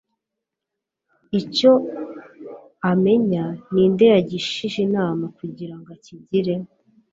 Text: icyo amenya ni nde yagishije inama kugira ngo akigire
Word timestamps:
icyo 1.39 1.71
amenya 2.91 3.45
ni 3.73 3.83
nde 3.91 4.05
yagishije 4.15 4.77
inama 4.87 5.23
kugira 5.37 5.73
ngo 5.77 5.89
akigire 5.97 6.55